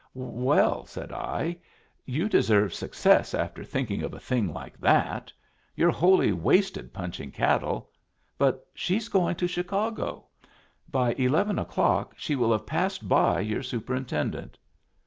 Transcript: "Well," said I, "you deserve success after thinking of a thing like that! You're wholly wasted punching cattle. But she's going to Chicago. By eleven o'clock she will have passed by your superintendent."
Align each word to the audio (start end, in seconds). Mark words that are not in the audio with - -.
"Well," 0.15 0.87
said 0.87 1.11
I, 1.11 1.59
"you 2.07 2.27
deserve 2.27 2.73
success 2.73 3.35
after 3.35 3.63
thinking 3.63 4.01
of 4.01 4.15
a 4.15 4.19
thing 4.19 4.51
like 4.51 4.79
that! 4.79 5.31
You're 5.75 5.91
wholly 5.91 6.31
wasted 6.31 6.91
punching 6.91 7.33
cattle. 7.33 7.91
But 8.39 8.67
she's 8.73 9.09
going 9.09 9.35
to 9.35 9.45
Chicago. 9.47 10.25
By 10.89 11.13
eleven 11.19 11.59
o'clock 11.59 12.15
she 12.17 12.35
will 12.35 12.51
have 12.51 12.65
passed 12.65 13.07
by 13.07 13.41
your 13.41 13.61
superintendent." 13.61 14.57